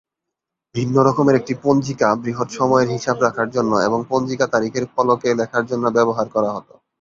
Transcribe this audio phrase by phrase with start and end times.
[0.75, 5.85] ভিন্ন রকমের একটি পঞ্জিকা বৃহৎ সময়ের হিসাব রাখার জন্য এবং পঞ্জিকা তারিখের ফলকে লেখার জন্য
[5.97, 6.73] ব্যবহার করা হতো।